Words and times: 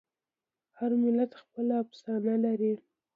هر 0.77 0.91
ملت 1.03 1.31
خپله 1.41 1.73
افسانه 1.83 2.33
لري. 2.45 2.73